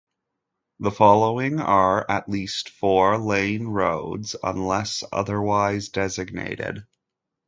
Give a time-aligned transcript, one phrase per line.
[0.79, 6.87] The following are at least four-lane roads, unless otherwise designated.